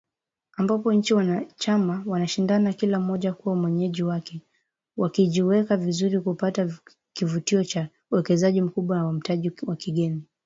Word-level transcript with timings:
Ambapo 0.57 0.93
nchi 0.93 1.13
wanachama 1.13 2.03
wanashindana 2.05 2.73
kila 2.73 2.99
mmoja 2.99 3.33
kuwa 3.33 3.55
mwenyeji 3.55 4.03
wake, 4.03 4.41
wakijiweka 4.97 5.77
vizuri 5.77 6.19
kupata 6.21 6.73
kivutio 7.13 7.63
cha 7.63 7.89
uwekezaji 8.11 8.61
mkubwa 8.61 9.03
wa 9.03 9.13
mtaji 9.13 9.51
wa 9.67 9.75
kigeni 9.75 10.23